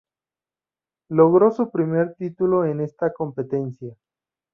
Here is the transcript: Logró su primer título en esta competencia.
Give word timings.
Logró 1.11 1.51
su 1.51 1.69
primer 1.69 2.15
título 2.15 2.65
en 2.65 2.81
esta 2.81 3.13
competencia. 3.13 3.95